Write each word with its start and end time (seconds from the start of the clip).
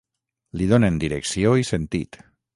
Li 0.61 0.69
donen 0.71 0.97
direcció 1.03 1.53
i 1.65 1.69
sentit. 1.71 2.21